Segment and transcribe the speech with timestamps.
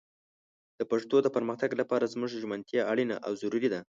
[0.79, 3.79] د پښتو د پرمختګ لپاره زموږ ژمنتيا اړينه او ضروري ده